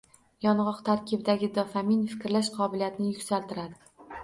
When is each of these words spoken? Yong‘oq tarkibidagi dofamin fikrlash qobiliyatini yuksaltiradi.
Yong‘oq 0.45 0.79
tarkibidagi 0.87 1.51
dofamin 1.59 2.01
fikrlash 2.15 2.51
qobiliyatini 2.59 3.13
yuksaltiradi. 3.13 3.91